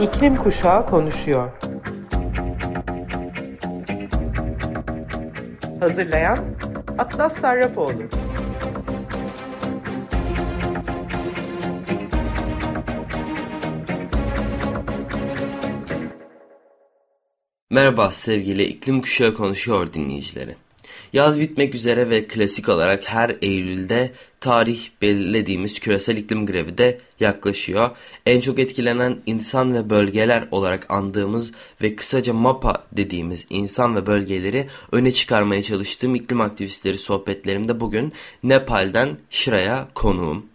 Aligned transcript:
İklim 0.00 0.36
Kuşağı 0.36 0.86
konuşuyor. 0.86 1.50
Hazırlayan 5.80 6.38
Atlas 6.98 7.36
Sarrafoğlu. 7.40 8.02
Merhaba 17.70 18.12
sevgili 18.12 18.64
İklim 18.64 19.00
Kuşağı 19.00 19.34
konuşuyor 19.34 19.92
dinleyicileri. 19.92 20.56
Yaz 21.12 21.40
bitmek 21.40 21.74
üzere 21.74 22.10
ve 22.10 22.26
klasik 22.26 22.68
olarak 22.68 23.08
her 23.08 23.36
Eylül'de 23.42 24.12
tarih 24.40 24.80
belirlediğimiz 25.02 25.80
küresel 25.80 26.16
iklim 26.16 26.46
grevi 26.46 26.78
de 26.78 26.98
yaklaşıyor. 27.20 27.90
En 28.26 28.40
çok 28.40 28.58
etkilenen 28.58 29.16
insan 29.26 29.74
ve 29.74 29.90
bölgeler 29.90 30.48
olarak 30.50 30.90
andığımız 30.90 31.52
ve 31.82 31.96
kısaca 31.96 32.32
MAPA 32.32 32.84
dediğimiz 32.92 33.46
insan 33.50 33.96
ve 33.96 34.06
bölgeleri 34.06 34.66
öne 34.92 35.12
çıkarmaya 35.12 35.62
çalıştığım 35.62 36.14
iklim 36.14 36.40
aktivistleri 36.40 36.98
sohbetlerimde 36.98 37.80
bugün 37.80 38.12
Nepal'den 38.42 39.18
Şıra'ya 39.30 39.88
konuğum. 39.94 40.46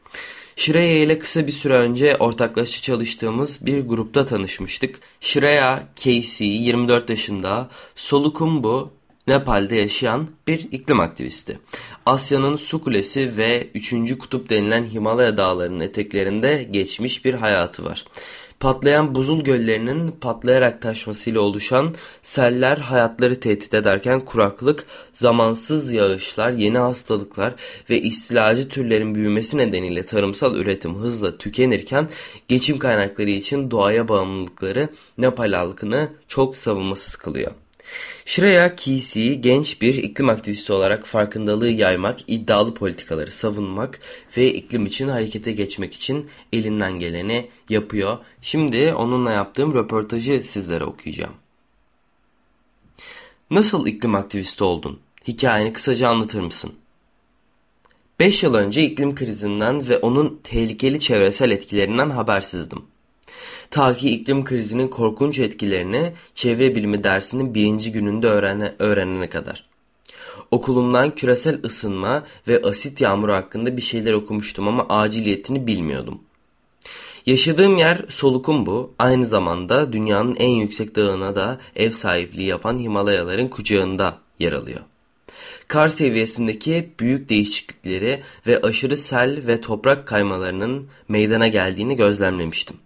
Şiraya 0.56 0.98
ile 0.98 1.20
kısa 1.20 1.48
bir 1.48 1.52
süre 1.52 1.74
önce 1.74 2.16
ortaklaşa 2.16 2.82
çalıştığımız 2.82 3.66
bir 3.66 3.88
grupta 3.88 4.26
tanışmıştık. 4.26 5.00
Shreya 5.22 5.88
Casey 5.96 6.48
24 6.48 7.10
yaşında 7.10 7.70
Solukumbu 7.96 8.92
Nepal'de 9.28 9.76
yaşayan 9.76 10.28
bir 10.48 10.68
iklim 10.72 11.00
aktivisti. 11.00 11.60
Asya'nın 12.06 12.58
su 12.58 12.84
kulesi 12.84 13.38
ve 13.38 13.68
3. 13.74 14.18
kutup 14.18 14.50
denilen 14.50 14.86
Himalaya 14.86 15.38
dağlarının 15.38 15.80
eteklerinde 15.80 16.68
geçmiş 16.72 17.26
bir 17.26 17.34
hayatı 17.34 17.86
var. 17.86 18.06
Patlayan 18.60 19.16
buzul 19.16 19.42
göllerinin 19.42 20.12
patlayarak 20.12 20.82
taşmasıyla 20.82 21.42
oluşan 21.42 21.96
seller 22.22 22.78
hayatları 22.78 23.40
tehdit 23.40 23.74
ederken 23.74 24.20
kuraklık, 24.20 24.86
zamansız 25.14 25.94
yağışlar, 25.94 26.52
yeni 26.52 26.78
hastalıklar 26.78 27.54
ve 27.90 28.02
istilacı 28.02 28.70
türlerin 28.70 29.16
büyümesi 29.16 29.58
nedeniyle 29.58 30.04
tarımsal 30.04 30.56
üretim 30.56 30.96
hızla 30.96 31.38
tükenirken 31.38 32.10
geçim 32.48 32.80
kaynakları 32.80 33.30
için 33.30 33.72
doğaya 33.72 34.08
bağımlılıkları 34.08 34.90
Nepal 35.18 35.54
halkını 35.54 36.10
çok 36.28 36.58
savunmasız 36.58 37.16
kılıyor. 37.16 37.52
Shreya 38.26 38.76
Kisi 38.76 39.42
genç 39.42 39.82
bir 39.82 39.94
iklim 39.94 40.30
aktivisti 40.30 40.74
olarak 40.74 41.08
farkındalığı 41.08 41.70
yaymak, 41.70 42.20
iddialı 42.28 42.74
politikaları 42.74 43.32
savunmak 43.32 44.00
ve 44.38 44.54
iklim 44.54 44.86
için 44.86 45.08
harekete 45.08 45.52
geçmek 45.52 45.94
için 45.94 46.30
elinden 46.54 47.00
geleni 47.00 47.50
yapıyor. 47.70 48.18
Şimdi 48.42 48.94
onunla 48.94 49.32
yaptığım 49.32 49.74
röportajı 49.74 50.44
sizlere 50.44 50.84
okuyacağım. 50.84 51.34
Nasıl 53.50 53.88
iklim 53.88 54.16
aktivisti 54.16 54.64
oldun? 54.64 55.00
Hikayeni 55.28 55.74
kısaca 55.74 56.10
anlatır 56.10 56.40
mısın? 56.42 56.74
5 58.20 58.44
yıl 58.44 58.54
önce 58.54 58.84
iklim 58.84 59.16
krizinden 59.16 59.90
ve 59.90 59.98
onun 59.98 60.40
tehlikeli 60.44 61.00
çevresel 61.00 61.52
etkilerinden 61.52 62.10
habersizdim. 62.10 62.86
Ta 63.72 63.92
iklim 63.92 64.44
krizinin 64.44 64.88
korkunç 64.88 65.40
etkilerini 65.40 66.14
çevre 66.36 66.76
bilimi 66.76 67.04
dersinin 67.04 67.54
birinci 67.54 67.92
gününde 67.92 68.28
öğrene, 68.28 68.76
öğrenene 68.80 69.30
kadar. 69.30 69.66
Okulumdan 70.52 71.16
küresel 71.16 71.60
ısınma 71.66 72.24
ve 72.48 72.62
asit 72.62 73.02
yağmuru 73.02 73.34
hakkında 73.34 73.78
bir 73.78 73.82
şeyler 73.82 74.14
okumuştum 74.14 74.68
ama 74.68 74.86
aciliyetini 74.90 75.68
bilmiyordum. 75.68 76.20
Yaşadığım 77.26 77.78
yer 77.78 78.06
Solukumbu, 78.10 78.94
aynı 79.00 79.26
zamanda 79.26 79.94
dünyanın 79.94 80.36
en 80.36 80.50
yüksek 80.50 80.96
dağına 80.96 81.36
da 81.36 81.60
ev 81.76 81.90
sahipliği 81.90 82.48
yapan 82.48 82.80
Himalayaların 82.80 83.48
kucağında 83.48 84.18
yer 84.40 84.52
alıyor. 84.52 84.80
Kar 85.68 85.88
seviyesindeki 85.88 86.90
büyük 87.00 87.30
değişiklikleri 87.30 88.24
ve 88.48 88.62
aşırı 88.62 88.98
sel 88.98 89.48
ve 89.48 89.62
toprak 89.62 90.08
kaymalarının 90.08 90.88
meydana 91.08 91.48
geldiğini 91.48 91.96
gözlemlemiştim. 91.96 92.78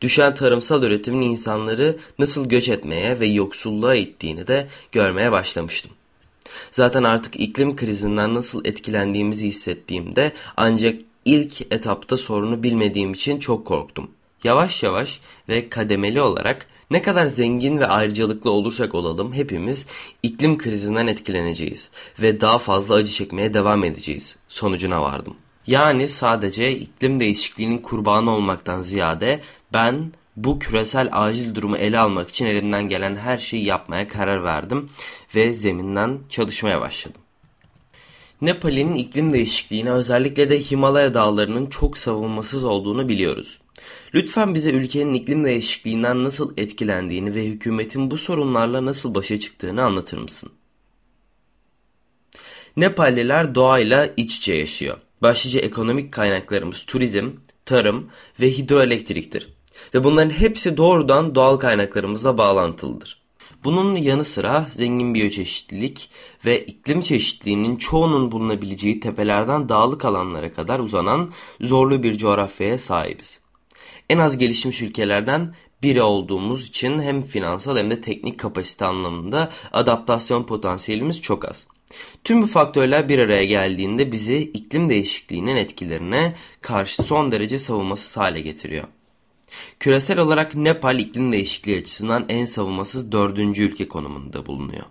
Düşen 0.00 0.34
tarımsal 0.34 0.82
üretimin 0.82 1.22
insanları 1.22 1.96
nasıl 2.18 2.48
göç 2.48 2.68
etmeye 2.68 3.20
ve 3.20 3.26
yoksulluğa 3.26 3.94
ittiğini 3.94 4.46
de 4.46 4.68
görmeye 4.92 5.32
başlamıştım. 5.32 5.90
Zaten 6.72 7.02
artık 7.02 7.40
iklim 7.40 7.76
krizinden 7.76 8.34
nasıl 8.34 8.64
etkilendiğimizi 8.64 9.46
hissettiğimde 9.46 10.32
ancak 10.56 11.00
ilk 11.24 11.72
etapta 11.72 12.16
sorunu 12.16 12.62
bilmediğim 12.62 13.12
için 13.12 13.40
çok 13.40 13.66
korktum. 13.66 14.10
Yavaş 14.44 14.82
yavaş 14.82 15.20
ve 15.48 15.68
kademeli 15.68 16.20
olarak 16.20 16.66
ne 16.90 17.02
kadar 17.02 17.26
zengin 17.26 17.78
ve 17.78 17.86
ayrıcalıklı 17.86 18.50
olursak 18.50 18.94
olalım 18.94 19.32
hepimiz 19.32 19.86
iklim 20.22 20.58
krizinden 20.58 21.06
etkileneceğiz 21.06 21.90
ve 22.22 22.40
daha 22.40 22.58
fazla 22.58 22.94
acı 22.94 23.12
çekmeye 23.12 23.54
devam 23.54 23.84
edeceğiz 23.84 24.36
sonucuna 24.48 25.02
vardım. 25.02 25.36
Yani 25.66 26.08
sadece 26.08 26.72
iklim 26.72 27.20
değişikliğinin 27.20 27.78
kurbanı 27.78 28.30
olmaktan 28.30 28.82
ziyade 28.82 29.40
ben 29.72 30.12
bu 30.36 30.58
küresel 30.58 31.08
acil 31.12 31.54
durumu 31.54 31.76
ele 31.76 31.98
almak 31.98 32.28
için 32.28 32.46
elimden 32.46 32.88
gelen 32.88 33.16
her 33.16 33.38
şeyi 33.38 33.64
yapmaya 33.64 34.08
karar 34.08 34.44
verdim 34.44 34.90
ve 35.34 35.54
zeminden 35.54 36.18
çalışmaya 36.30 36.80
başladım. 36.80 37.20
Nepal'in 38.40 38.94
iklim 38.94 39.32
değişikliğine 39.32 39.90
özellikle 39.90 40.50
de 40.50 40.60
Himalaya 40.60 41.14
dağlarının 41.14 41.66
çok 41.66 41.98
savunmasız 41.98 42.64
olduğunu 42.64 43.08
biliyoruz. 43.08 43.58
Lütfen 44.14 44.54
bize 44.54 44.70
ülkenin 44.70 45.14
iklim 45.14 45.44
değişikliğinden 45.44 46.24
nasıl 46.24 46.52
etkilendiğini 46.56 47.34
ve 47.34 47.46
hükümetin 47.46 48.10
bu 48.10 48.18
sorunlarla 48.18 48.84
nasıl 48.84 49.14
başa 49.14 49.40
çıktığını 49.40 49.82
anlatır 49.82 50.18
mısın? 50.18 50.52
Nepalliler 52.76 53.54
doğayla 53.54 54.10
iç 54.16 54.36
içe 54.36 54.54
yaşıyor. 54.54 54.98
Başlıca 55.24 55.60
ekonomik 55.60 56.12
kaynaklarımız 56.12 56.86
turizm, 56.86 57.30
tarım 57.64 58.10
ve 58.40 58.50
hidroelektriktir. 58.50 59.48
Ve 59.94 60.04
bunların 60.04 60.30
hepsi 60.30 60.76
doğrudan 60.76 61.34
doğal 61.34 61.56
kaynaklarımızla 61.56 62.38
bağlantılıdır. 62.38 63.22
Bunun 63.64 63.96
yanı 63.96 64.24
sıra 64.24 64.66
zengin 64.68 65.14
biyoçeşitlilik 65.14 66.10
ve 66.44 66.64
iklim 66.64 67.00
çeşitliliğinin 67.00 67.76
çoğunun 67.76 68.32
bulunabileceği 68.32 69.00
tepelerden 69.00 69.68
dağlık 69.68 70.04
alanlara 70.04 70.52
kadar 70.52 70.78
uzanan 70.78 71.30
zorlu 71.60 72.02
bir 72.02 72.18
coğrafyaya 72.18 72.78
sahibiz. 72.78 73.40
En 74.10 74.18
az 74.18 74.38
gelişmiş 74.38 74.82
ülkelerden 74.82 75.54
biri 75.82 76.02
olduğumuz 76.02 76.68
için 76.68 76.98
hem 76.98 77.22
finansal 77.22 77.76
hem 77.76 77.90
de 77.90 78.00
teknik 78.00 78.40
kapasite 78.40 78.84
anlamında 78.84 79.50
adaptasyon 79.72 80.44
potansiyelimiz 80.44 81.22
çok 81.22 81.44
az. 81.44 81.73
Tüm 82.24 82.42
bu 82.42 82.46
faktörler 82.46 83.08
bir 83.08 83.18
araya 83.18 83.44
geldiğinde 83.44 84.12
bizi 84.12 84.36
iklim 84.38 84.88
değişikliğinin 84.88 85.56
etkilerine 85.56 86.34
karşı 86.60 87.02
son 87.02 87.32
derece 87.32 87.58
savunmasız 87.58 88.16
hale 88.16 88.40
getiriyor. 88.40 88.84
Küresel 89.80 90.18
olarak 90.18 90.54
Nepal 90.54 90.98
iklim 90.98 91.32
değişikliği 91.32 91.80
açısından 91.80 92.24
en 92.28 92.44
savunmasız 92.44 93.12
dördüncü 93.12 93.62
ülke 93.62 93.88
konumunda 93.88 94.46
bulunuyor. 94.46 94.84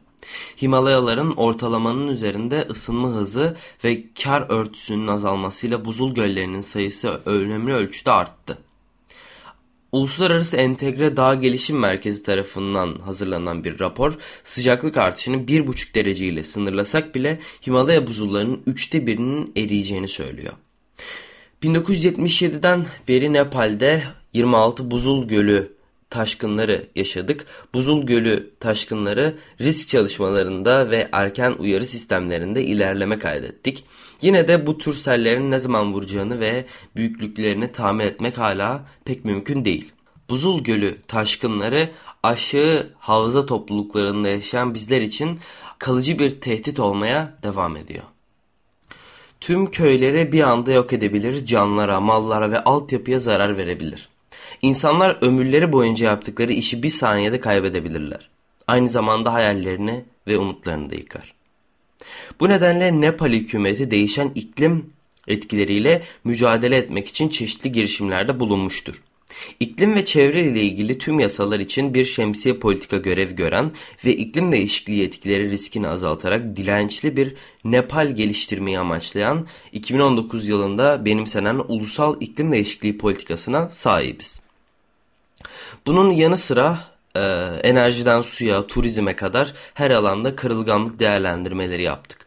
Himalayaların 0.62 1.31
ortalamanın 1.31 2.08
üzerinde 2.08 2.68
ısınma 2.69 3.08
hızı 3.09 3.58
ve 3.84 4.03
kar 4.24 4.46
örtüsünün 4.50 5.08
azalmasıyla 5.08 5.85
buzul 5.85 6.16
göllerinin 6.16 6.62
sayısı 6.62 7.22
önemli 7.25 7.74
ölçüde 7.74 8.12
arttı. 8.12 8.58
Uluslararası 9.94 10.58
Entegre 10.58 11.18
Dağ 11.18 11.36
Gelişim 11.36 11.80
Merkezi 11.80 12.24
tarafından 12.24 12.96
hazırlanan 12.96 13.64
bir 13.64 13.80
rapor 13.80 14.14
sıcaklık 14.44 14.98
artışını 14.98 15.36
1,5 15.36 15.96
derece 15.96 16.26
ile 16.26 16.44
sınırlasak 16.44 17.16
bile 17.16 17.40
Himalaya 17.67 18.08
buzullarının 18.08 18.64
üçte 18.66 19.08
birinin 19.08 19.52
eriyeceğini 19.58 20.08
söylüyor. 20.08 20.53
1977'den 21.64 22.85
beri 23.08 23.34
Nepal'de 23.34 24.03
26 24.34 24.91
buzul 24.91 25.28
gölü 25.28 25.73
taşkınları 26.14 26.88
yaşadık. 26.96 27.46
Buzul 27.73 28.06
Gölü 28.06 28.52
taşkınları 28.59 29.35
risk 29.62 29.90
çalışmalarında 29.90 30.90
ve 30.90 31.08
erken 31.12 31.56
uyarı 31.59 31.85
sistemlerinde 31.85 32.64
ilerleme 32.64 33.20
kaydettik. 33.20 33.85
Yine 34.22 34.47
de 34.47 34.67
bu 34.67 34.78
tür 34.78 34.94
sellerin 34.94 35.52
ne 35.52 35.59
zaman 35.59 35.94
vuracağını 35.94 36.40
ve 36.40 36.66
büyüklüklerini 36.96 37.72
tahmin 37.72 38.06
etmek 38.06 38.38
hala 38.38 38.85
pek 39.06 39.26
mümkün 39.26 39.66
değil. 39.66 39.92
Buzul 40.29 40.64
Gölü 40.64 41.02
taşkınları 41.08 41.91
aşağı 42.23 42.93
havza 42.99 43.46
topluluklarında 43.46 44.29
yaşayan 44.29 44.73
bizler 44.73 45.02
için 45.02 45.40
kalıcı 45.79 46.20
bir 46.20 46.41
tehdit 46.41 46.79
olmaya 46.79 47.34
devam 47.43 47.78
ediyor. 47.78 48.03
Tüm 49.41 49.72
köyleri 49.72 50.31
bir 50.31 50.41
anda 50.41 50.72
yok 50.72 50.93
edebilir, 50.93 51.46
canlara, 51.46 51.99
mallara 51.99 52.52
ve 52.52 52.64
altyapıya 52.64 53.20
zarar 53.20 53.58
verebilir. 53.58 54.09
İnsanlar 54.61 55.17
ömürleri 55.22 55.72
boyunca 55.72 56.05
yaptıkları 56.05 56.53
işi 56.53 56.84
bir 56.84 56.90
saniyede 56.90 57.40
kaybedebilirler. 57.40 58.29
Aynı 58.67 58.87
zamanda 58.87 59.34
hayallerini 59.34 60.05
ve 60.28 60.37
umutlarını 60.37 60.90
da 60.90 60.96
yıkar. 60.96 61.34
Bu 62.40 62.49
nedenle 62.49 63.02
Nepal 63.02 63.34
hükümeti 63.34 63.91
değişen 63.91 64.31
iklim 64.35 64.93
etkileriyle 65.28 66.03
mücadele 66.23 66.78
etmek 66.78 67.08
için 67.08 67.29
çeşitli 67.29 67.72
girişimlerde 67.72 68.40
bulunmuştur. 68.40 69.02
İklim 69.59 69.96
ve 69.96 70.06
çevre 70.06 70.41
ile 70.41 70.62
ilgili 70.62 70.97
tüm 70.97 71.20
yasalar 71.20 71.59
için 71.59 71.94
bir 71.94 72.06
şemsiye 72.06 72.59
politika 72.59 72.97
görev 72.97 73.32
gören 73.32 73.72
ve 74.06 74.14
iklim 74.14 74.52
değişikliği 74.52 75.03
etkileri 75.03 75.52
riskini 75.52 75.88
azaltarak 75.88 76.58
dirençli 76.58 77.18
bir 77.18 77.35
Nepal 77.66 78.12
geliştirmeyi 78.12 78.80
amaçlayan 78.80 79.47
2019 79.72 80.47
yılında 80.47 81.06
benimsenen 81.06 81.62
ulusal 81.68 82.22
iklim 82.22 82.52
değişikliği 82.52 82.97
politikasına 82.97 83.70
sahibiz. 83.70 84.41
Bunun 85.86 86.12
yanı 86.12 86.38
sıra 86.38 86.79
e, 87.16 87.20
enerjiden 87.64 88.22
suya, 88.22 88.68
turizme 88.68 89.16
kadar 89.16 89.53
her 89.74 89.91
alanda 89.91 90.36
kırılganlık 90.36 91.00
değerlendirmeleri 91.00 91.84
yaptık 91.84 92.24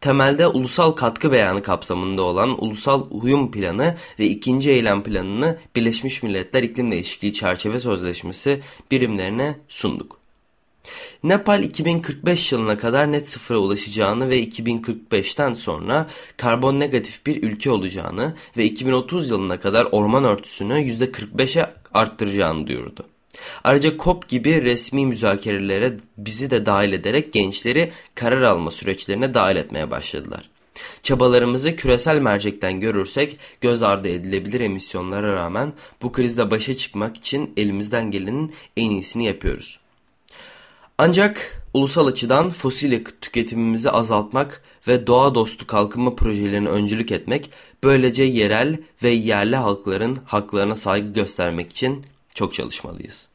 temelde 0.00 0.46
ulusal 0.46 0.92
katkı 0.92 1.32
beyanı 1.32 1.62
kapsamında 1.62 2.22
olan 2.22 2.64
Ulusal 2.64 3.06
Uyum 3.10 3.50
Planı 3.50 3.96
ve 4.18 4.26
ikinci 4.26 4.70
eylem 4.70 5.02
planını 5.02 5.58
Birleşmiş 5.76 6.22
Milletler 6.22 6.62
İklim 6.62 6.90
Değişikliği 6.90 7.34
Çerçeve 7.34 7.78
Sözleşmesi 7.78 8.60
birimlerine 8.90 9.56
sunduk. 9.68 10.18
Nepal 11.22 11.62
2045 11.62 12.52
yılına 12.52 12.78
kadar 12.78 13.12
net 13.12 13.28
sıfıra 13.28 13.58
ulaşacağını 13.58 14.30
ve 14.30 14.44
2045'ten 14.44 15.54
sonra 15.54 16.06
karbon 16.36 16.80
negatif 16.80 17.26
bir 17.26 17.42
ülke 17.42 17.70
olacağını 17.70 18.34
ve 18.56 18.64
2030 18.64 19.30
yılına 19.30 19.60
kadar 19.60 19.88
orman 19.92 20.24
örtüsünü 20.24 20.74
%45'e 20.74 21.74
arttıracağını 21.94 22.66
duyurdu. 22.66 23.06
Ayrıca 23.64 23.98
COP 23.98 24.28
gibi 24.28 24.62
resmi 24.62 25.06
müzakerelere 25.06 25.96
bizi 26.18 26.50
de 26.50 26.66
dahil 26.66 26.92
ederek 26.92 27.32
gençleri 27.32 27.92
karar 28.14 28.42
alma 28.42 28.70
süreçlerine 28.70 29.34
dahil 29.34 29.56
etmeye 29.56 29.90
başladılar. 29.90 30.50
Çabalarımızı 31.02 31.76
küresel 31.76 32.18
mercekten 32.18 32.80
görürsek 32.80 33.38
göz 33.60 33.82
ardı 33.82 34.08
edilebilir 34.08 34.60
emisyonlara 34.60 35.36
rağmen 35.36 35.72
bu 36.02 36.12
krizle 36.12 36.50
başa 36.50 36.76
çıkmak 36.76 37.16
için 37.16 37.52
elimizden 37.56 38.10
gelenin 38.10 38.54
en 38.76 38.90
iyisini 38.90 39.24
yapıyoruz. 39.24 39.78
Ancak 40.98 41.62
ulusal 41.74 42.06
açıdan 42.06 42.50
fosil 42.50 43.04
tüketimimizi 43.20 43.90
azaltmak 43.90 44.62
ve 44.88 45.06
doğa 45.06 45.34
dostu 45.34 45.66
kalkınma 45.66 46.14
projelerine 46.14 46.68
öncülük 46.68 47.12
etmek, 47.12 47.50
böylece 47.84 48.22
yerel 48.22 48.78
ve 49.02 49.08
yerli 49.08 49.56
halkların 49.56 50.18
haklarına 50.24 50.76
saygı 50.76 51.12
göstermek 51.12 51.70
için 51.70 52.04
çok 52.36 52.54
çalışmalıyız. 52.54 53.28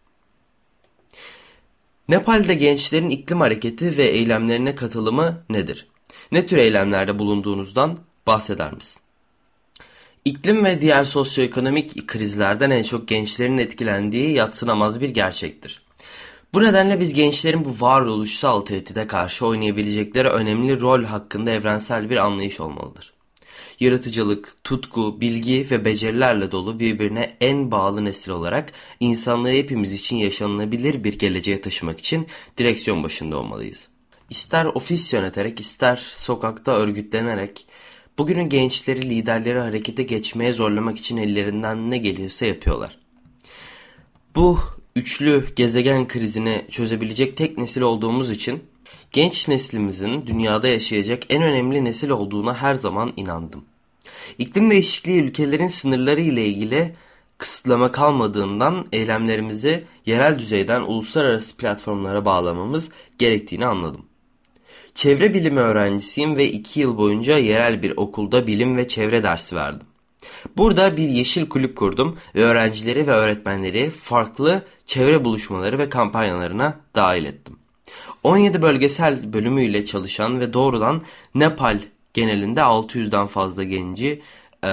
Nepal'de 2.09 2.53
gençlerin 2.53 3.09
iklim 3.09 3.39
hareketi 3.39 3.97
ve 3.97 4.05
eylemlerine 4.05 4.75
katılımı 4.75 5.43
nedir? 5.49 5.87
Ne 6.31 6.47
tür 6.47 6.57
eylemlerde 6.57 7.19
bulunduğunuzdan 7.19 7.99
bahseder 8.27 8.73
misin? 8.73 9.01
İklim 10.25 10.65
ve 10.65 10.81
diğer 10.81 11.03
sosyoekonomik 11.03 12.07
krizlerden 12.07 12.69
en 12.69 12.83
çok 12.83 13.07
gençlerin 13.07 13.57
etkilendiği 13.57 14.31
yatsınamaz 14.31 15.01
bir 15.01 15.09
gerçektir. 15.09 15.81
Bu 16.53 16.63
nedenle 16.63 16.99
biz 16.99 17.13
gençlerin 17.13 17.65
bu 17.65 17.85
varoluşsal 17.85 18.61
tehdide 18.61 19.07
karşı 19.07 19.45
oynayabilecekleri 19.45 20.27
önemli 20.27 20.79
rol 20.79 21.03
hakkında 21.03 21.51
evrensel 21.51 22.09
bir 22.09 22.17
anlayış 22.17 22.59
olmalıdır 22.59 23.13
yaratıcılık, 23.81 24.55
tutku, 24.63 25.21
bilgi 25.21 25.67
ve 25.71 25.85
becerilerle 25.85 26.51
dolu 26.51 26.79
birbirine 26.79 27.37
en 27.41 27.71
bağlı 27.71 28.05
nesil 28.05 28.31
olarak 28.31 28.73
insanlığı 28.99 29.51
hepimiz 29.51 29.93
için 29.93 30.15
yaşanılabilir 30.15 31.03
bir 31.03 31.19
geleceğe 31.19 31.61
taşımak 31.61 31.99
için 31.99 32.27
direksiyon 32.57 33.03
başında 33.03 33.37
olmalıyız. 33.37 33.87
İster 34.29 34.65
ofis 34.65 35.13
yöneterek 35.13 35.59
ister 35.59 35.97
sokakta 35.97 36.71
örgütlenerek 36.71 37.65
bugünün 38.17 38.49
gençleri 38.49 39.09
liderleri 39.09 39.59
harekete 39.59 40.03
geçmeye 40.03 40.53
zorlamak 40.53 40.97
için 40.97 41.17
ellerinden 41.17 41.91
ne 41.91 41.97
geliyorsa 41.97 42.45
yapıyorlar. 42.45 42.97
Bu 44.35 44.59
üçlü 44.95 45.45
gezegen 45.55 46.07
krizini 46.07 46.61
çözebilecek 46.71 47.37
tek 47.37 47.57
nesil 47.57 47.81
olduğumuz 47.81 48.31
için 48.31 48.63
genç 49.11 49.47
neslimizin 49.47 50.27
dünyada 50.27 50.67
yaşayacak 50.67 51.23
en 51.29 51.43
önemli 51.43 51.85
nesil 51.85 52.09
olduğuna 52.09 52.53
her 52.53 52.75
zaman 52.75 53.13
inandım. 53.17 53.65
İklim 54.37 54.71
değişikliği 54.71 55.21
ülkelerin 55.23 55.67
sınırları 55.67 56.21
ile 56.21 56.45
ilgili 56.45 56.95
kısıtlama 57.37 57.91
kalmadığından 57.91 58.85
eylemlerimizi 58.91 59.83
yerel 60.05 60.39
düzeyden 60.39 60.81
uluslararası 60.81 61.57
platformlara 61.57 62.25
bağlamamız 62.25 62.89
gerektiğini 63.17 63.65
anladım. 63.65 64.05
Çevre 64.95 65.33
bilimi 65.33 65.59
öğrencisiyim 65.59 66.37
ve 66.37 66.47
iki 66.47 66.79
yıl 66.79 66.97
boyunca 66.97 67.37
yerel 67.37 67.83
bir 67.83 67.93
okulda 67.97 68.47
bilim 68.47 68.77
ve 68.77 68.87
çevre 68.87 69.23
dersi 69.23 69.55
verdim. 69.55 69.87
Burada 70.57 70.97
bir 70.97 71.09
yeşil 71.09 71.49
kulüp 71.49 71.77
kurdum 71.77 72.17
ve 72.35 72.43
öğrencileri 72.43 73.07
ve 73.07 73.11
öğretmenleri 73.11 73.89
farklı 73.89 74.63
çevre 74.85 75.25
buluşmaları 75.25 75.77
ve 75.77 75.89
kampanyalarına 75.89 76.79
dahil 76.95 77.25
ettim. 77.25 77.55
17 78.23 78.61
bölgesel 78.61 79.33
bölümüyle 79.33 79.85
çalışan 79.85 80.39
ve 80.39 80.53
doğrudan 80.53 81.01
Nepal 81.35 81.79
genelinde 82.13 82.59
600'den 82.59 83.27
fazla 83.27 83.63
genci 83.63 84.21
e, 84.63 84.71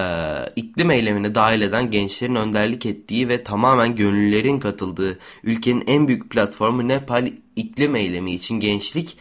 iklim 0.57 0.91
eylemine 0.91 1.35
dahil 1.35 1.61
eden 1.61 1.91
gençlerin 1.91 2.35
önderlik 2.35 2.87
ettiği 2.87 3.29
ve 3.29 3.45
tamamen 3.45 3.97
gönüllülerin 3.97 4.61
katıldığı 4.61 5.19
ülkenin 5.45 5.85
en 5.87 6.09
büyük 6.09 6.31
platformu 6.31 6.89
Nepal 6.89 7.31
iklim 7.57 7.97
Eylemi 7.97 8.33
için 8.33 8.61
Gençlik 8.61 9.17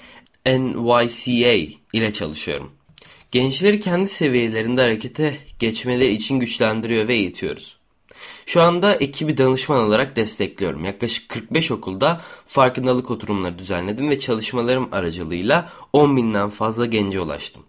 NYCA 0.46 1.54
ile 1.94 2.14
çalışıyorum. 2.14 2.72
Gençleri 3.32 3.80
kendi 3.80 4.08
seviyelerinde 4.08 4.82
harekete 4.82 5.38
geçmeleri 5.60 6.12
için 6.12 6.40
güçlendiriyor 6.40 7.08
ve 7.08 7.14
eğitiyoruz. 7.14 7.78
Şu 8.46 8.62
anda 8.62 8.96
ekibi 8.96 9.38
danışman 9.38 9.80
olarak 9.80 10.16
destekliyorum. 10.16 10.86
Yaklaşık 10.86 11.30
45 11.30 11.72
okulda 11.72 12.22
farkındalık 12.46 13.12
oturumları 13.12 13.60
düzenledim 13.60 14.10
ve 14.10 14.20
çalışmalarım 14.20 14.90
aracılığıyla 14.92 15.72
10 15.94 16.18
binden 16.18 16.50
fazla 16.50 16.86
gence 16.86 17.20
ulaştım. 17.20 17.64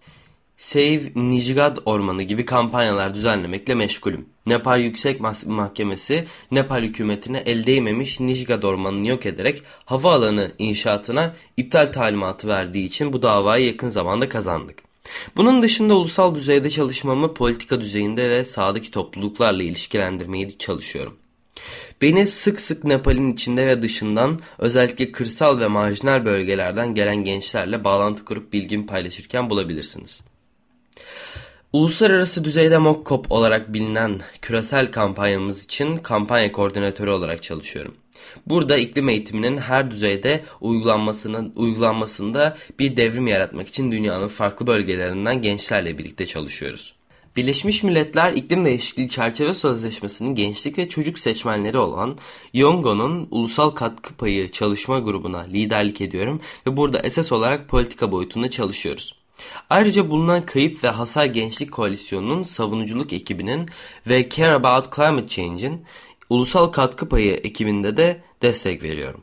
Save 0.59 1.01
Nijgad 1.15 1.77
Ormanı 1.85 2.23
gibi 2.23 2.45
kampanyalar 2.45 3.15
düzenlemekle 3.15 3.75
meşgulüm. 3.75 4.27
Nepal 4.47 4.81
Yüksek 4.81 5.21
Mahkemesi 5.47 6.27
Nepal 6.51 6.83
hükümetine 6.83 7.43
el 7.47 7.67
değmemiş 7.67 8.21
Nijgad 8.21 8.63
Ormanı'nı 8.63 9.09
yok 9.09 9.27
ederek 9.27 9.63
havaalanı 9.85 10.53
inşaatına 10.59 11.35
iptal 11.57 11.87
talimatı 11.87 12.49
verdiği 12.49 12.85
için 12.85 13.13
bu 13.13 13.23
davayı 13.23 13.67
yakın 13.67 13.89
zamanda 13.89 14.29
kazandık. 14.29 14.83
Bunun 15.37 15.63
dışında 15.63 15.95
ulusal 15.95 16.35
düzeyde 16.35 16.71
çalışmamı 16.71 17.35
politika 17.35 17.81
düzeyinde 17.81 18.31
ve 18.31 18.45
sağdaki 18.45 18.91
topluluklarla 18.91 19.63
ilişkilendirmeyi 19.63 20.59
çalışıyorum. 20.59 21.17
Beni 22.03 22.27
sık 22.27 22.61
sık 22.61 22.85
Nepal'in 22.85 23.33
içinde 23.33 23.67
ve 23.67 23.83
dışından 23.83 24.41
özellikle 24.59 25.13
kırsal 25.13 25.61
ve 25.61 25.67
marjinal 25.67 26.25
bölgelerden 26.25 26.95
gelen 26.95 27.25
gençlerle 27.25 27.85
bağlantı 27.85 28.25
kurup 28.25 28.53
bilgimi 28.53 28.87
paylaşırken 28.87 29.51
bulabilirsiniz. 29.51 30.28
Uluslararası 31.73 32.45
düzeyde 32.45 32.79
MOKKOP 32.79 33.33
olarak 33.33 33.73
bilinen 33.73 34.21
küresel 34.43 34.91
kampanyamız 34.91 35.65
için 35.65 35.97
kampanya 35.97 36.53
koordinatörü 36.53 37.11
olarak 37.11 37.43
çalışıyorum. 37.43 37.95
Burada 38.47 38.77
iklim 38.77 39.09
eğitiminin 39.09 39.59
her 39.59 39.91
düzeyde 39.91 40.45
uygulanmasının 40.61 41.53
uygulanmasında 41.57 42.57
bir 42.79 42.97
devrim 42.97 43.27
yaratmak 43.27 43.69
için 43.69 43.93
dünyanın 43.93 44.29
farklı 44.29 44.67
bölgelerinden 44.67 45.43
gençlerle 45.43 45.99
birlikte 45.99 46.27
çalışıyoruz. 46.27 46.95
Birleşmiş 47.37 47.83
Milletler 47.83 48.33
İklim 48.33 48.65
Değişikliği 48.65 49.09
Çerçeve 49.09 49.55
Sözleşmesi'nin 49.55 50.35
gençlik 50.35 50.79
ve 50.79 50.89
çocuk 50.89 51.19
seçmenleri 51.19 51.79
olan 51.79 52.19
Yongo'nun 52.55 53.29
ulusal 53.31 53.71
katkı 53.71 54.15
payı 54.15 54.51
çalışma 54.53 54.99
grubuna 54.99 55.41
liderlik 55.41 56.01
ediyorum 56.01 56.41
ve 56.67 56.77
burada 56.77 56.99
esas 56.99 57.33
olarak 57.33 57.69
politika 57.69 58.13
boyutunda 58.13 58.51
çalışıyoruz. 58.51 59.18
Ayrıca 59.71 60.11
bulunan 60.11 60.47
Kayıp 60.47 60.85
ve 60.85 60.89
Hasar 60.89 61.25
Gençlik 61.25 61.73
Koalisyonu'nun 61.73 62.43
savunuculuk 62.43 63.13
ekibinin 63.13 63.69
ve 64.07 64.29
Care 64.29 64.53
About 64.53 64.97
Climate 64.97 65.29
Change'in 65.29 65.85
ulusal 66.31 66.67
katkı 66.67 67.09
payı 67.09 67.33
ekibinde 67.33 67.97
de 67.97 68.23
destek 68.43 68.83
veriyorum. 68.83 69.23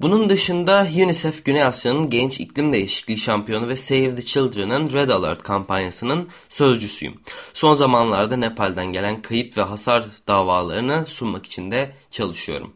Bunun 0.00 0.28
dışında 0.28 0.88
UNICEF 0.96 1.44
Güney 1.44 1.62
Asya'nın 1.62 2.10
Genç 2.10 2.40
İklim 2.40 2.72
Değişikliği 2.72 3.18
Şampiyonu 3.18 3.68
ve 3.68 3.76
Save 3.76 4.14
the 4.14 4.22
Children'ın 4.22 4.92
Red 4.92 5.08
Alert 5.08 5.42
kampanyasının 5.42 6.28
sözcüsüyüm. 6.48 7.20
Son 7.54 7.74
zamanlarda 7.74 8.36
Nepal'den 8.36 8.92
gelen 8.92 9.22
kayıp 9.22 9.56
ve 9.56 9.62
hasar 9.62 10.06
davalarını 10.28 11.06
sunmak 11.06 11.46
için 11.46 11.70
de 11.70 11.92
çalışıyorum. 12.10 12.72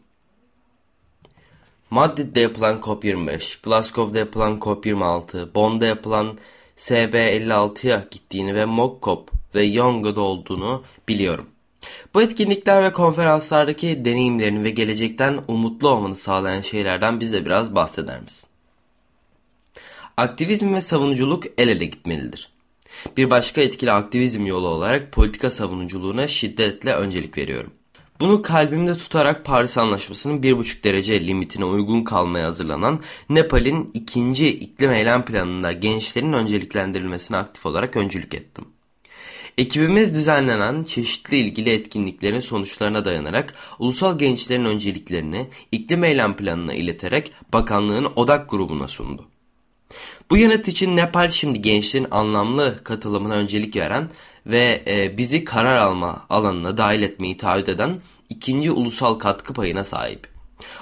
Madrid'de 1.89 2.39
yapılan 2.39 2.77
COP25, 2.77 3.63
Glasgow'da 3.63 4.19
yapılan 4.19 4.57
COP26, 4.57 5.55
Bonn'da 5.55 5.85
yapılan 5.85 6.37
SB56'ya 6.77 8.07
gittiğini 8.11 8.55
ve 8.55 8.65
Mokkop 8.65 9.31
ve 9.55 9.63
Yonga'da 9.63 10.21
olduğunu 10.21 10.83
biliyorum. 11.07 11.47
Bu 12.13 12.21
etkinlikler 12.21 12.83
ve 12.83 12.93
konferanslardaki 12.93 14.05
deneyimlerini 14.05 14.63
ve 14.63 14.69
gelecekten 14.69 15.43
umutlu 15.47 15.89
olmanı 15.89 16.15
sağlayan 16.15 16.61
şeylerden 16.61 17.19
bize 17.19 17.45
biraz 17.45 17.75
bahseder 17.75 18.21
misin? 18.21 18.49
Aktivizm 20.17 20.73
ve 20.73 20.81
savunuculuk 20.81 21.43
el 21.57 21.67
ele 21.67 21.85
gitmelidir. 21.85 22.49
Bir 23.17 23.29
başka 23.29 23.61
etkili 23.61 23.91
aktivizm 23.91 24.45
yolu 24.45 24.67
olarak 24.67 25.11
politika 25.11 25.51
savunuculuğuna 25.51 26.27
şiddetle 26.27 26.93
öncelik 26.93 27.37
veriyorum. 27.37 27.73
Bunu 28.21 28.41
kalbimde 28.41 28.97
tutarak 28.97 29.45
Paris 29.45 29.77
Anlaşması'nın 29.77 30.41
1,5 30.41 30.83
derece 30.83 31.27
limitine 31.27 31.65
uygun 31.65 32.03
kalmaya 32.03 32.47
hazırlanan 32.47 32.99
Nepal'in 33.29 33.91
ikinci 33.93 34.47
iklim 34.47 34.91
eylem 34.91 35.25
planında 35.25 35.71
gençlerin 35.71 36.33
önceliklendirilmesine 36.33 37.37
aktif 37.37 37.65
olarak 37.65 37.97
öncülük 37.97 38.33
ettim. 38.33 38.65
Ekibimiz 39.57 40.15
düzenlenen 40.15 40.83
çeşitli 40.83 41.37
ilgili 41.37 41.69
etkinliklerin 41.69 42.39
sonuçlarına 42.39 43.05
dayanarak 43.05 43.53
ulusal 43.79 44.17
gençlerin 44.17 44.65
önceliklerini 44.65 45.49
iklim 45.71 46.03
eylem 46.03 46.35
planına 46.35 46.73
ileterek 46.73 47.31
bakanlığın 47.53 48.07
odak 48.15 48.49
grubuna 48.49 48.87
sundu. 48.87 49.27
Bu 50.29 50.37
yanıt 50.37 50.67
için 50.67 50.95
Nepal 50.95 51.29
şimdi 51.29 51.61
gençlerin 51.61 52.07
anlamlı 52.11 52.83
katılımına 52.83 53.33
öncelik 53.33 53.75
veren 53.75 54.09
ve 54.45 54.83
e, 54.87 55.17
bizi 55.17 55.43
karar 55.43 55.75
alma 55.75 56.25
alanına 56.29 56.77
dahil 56.77 57.01
etmeyi 57.01 57.37
taahhüt 57.37 57.69
eden 57.69 57.99
ikinci 58.29 58.71
ulusal 58.71 59.15
katkı 59.15 59.53
payına 59.53 59.83
sahip. 59.83 60.27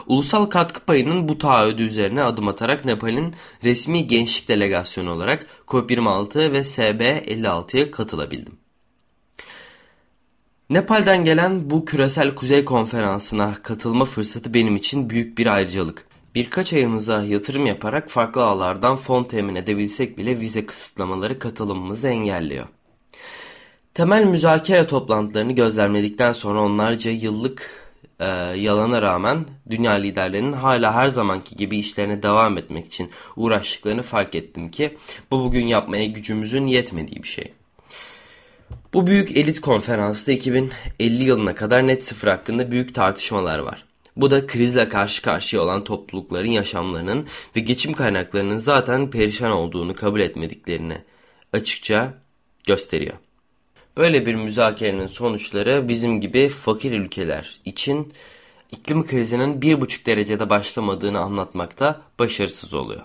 Ulusal 0.08 0.46
katkı 0.46 0.86
payının 0.86 1.30
bu 1.30 1.38
taahhüdü 1.38 1.84
üzerine 1.84 2.24
adım 2.24 2.48
atarak 2.48 2.86
Nepal'in 2.86 3.36
resmi 3.63 4.08
gençlik 4.08 4.50
delegasyonu 4.50 5.12
olarak 5.12 5.46
COP26 5.68 6.51
ve 6.51 6.60
SB56'ya 6.60 7.92
katılabildim. 7.92 8.54
Nepal'den 10.70 11.25
gelen 11.25 11.70
bu 11.70 11.86
küresel 11.86 12.36
kuzey 12.36 12.66
konferansına 12.66 13.54
katılma 13.63 14.06
fırsatı 14.06 14.54
benim 14.54 14.75
için 14.75 15.10
büyük 15.10 15.38
bir 15.38 15.48
ayrıcalık. 15.48 16.08
Birkaç 16.36 16.74
ayımıza 16.74 17.24
yatırım 17.24 17.66
yaparak 17.66 18.10
farklı 18.10 18.44
ağlardan 18.44 18.96
fon 18.96 19.24
temin 19.24 19.56
edebilsek 19.56 20.18
bile 20.18 20.39
vize 20.39 20.66
kısıtlamaları 20.66 21.39
katılımımızı 21.39 22.08
engelliyor. 22.08 22.68
Temel 24.00 24.24
müzakere 24.24 24.88
toplantılarını 24.88 25.51
gözlemledikten 25.51 26.32
sonra 26.32 26.62
onlarca 26.62 27.12
yıllık 27.12 27.72
e, 28.20 28.25
yalana 28.56 29.01
rağmen 29.01 29.46
dünya 29.70 29.91
liderlerinin 29.91 30.53
hala 30.53 30.94
her 30.94 31.08
zamanki 31.08 31.56
gibi 31.56 31.77
işlerine 31.77 32.24
devam 32.24 32.58
etmek 32.58 32.86
için 32.86 33.10
uğraştıklarını 33.36 34.01
fark 34.01 34.36
ettim 34.36 34.72
ki 34.72 34.98
bu 35.32 35.44
bugün 35.44 35.68
yapmaya 35.68 36.06
gücümüzün 36.06 36.65
yetmediği 36.65 37.24
bir 37.24 37.27
şey. 37.27 37.53
Bu 38.94 39.08
büyük 39.08 39.38
elit 39.38 39.62
konferansta 39.62 40.32
2050 40.32 41.24
yılına 41.24 41.56
kadar 41.56 41.88
net 41.88 42.03
sıfır 42.03 42.27
hakkında 42.27 42.72
büyük 42.72 42.96
tartışmalar 42.96 43.60
var. 43.60 43.86
Bu 44.15 44.32
da 44.32 44.48
krizle 44.48 44.89
karşı 44.89 45.22
karşıya 45.22 45.62
olan 45.62 45.84
toplulukların 45.84 46.51
yaşamlarının 46.51 47.27
ve 47.56 47.60
geçim 47.60 47.94
kaynaklarının 47.94 48.58
zaten 48.58 49.10
perişan 49.10 49.51
olduğunu 49.51 49.96
kabul 49.96 50.20
etmediklerini 50.20 50.98
açıkça 51.53 52.13
gösteriyor. 52.65 53.15
Böyle 53.98 54.25
bir 54.25 54.36
müzakerenin 54.36 55.08
sonuçları 55.08 55.88
bizim 55.88 56.22
gibi 56.22 56.50
fakir 56.50 56.91
ülkeler 56.91 57.60
için 57.65 58.13
iklim 58.72 59.08
krizinin 59.08 59.62
1,5 59.62 60.05
derecede 60.05 60.50
başlamadığını 60.50 61.19
anlatmakta 61.19 62.01
başarısız 62.19 62.74
oluyor. 62.74 63.01